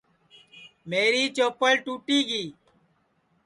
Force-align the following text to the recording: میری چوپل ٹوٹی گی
میری 0.89 1.23
چوپل 1.35 1.73
ٹوٹی 1.85 2.19
گی 2.29 2.43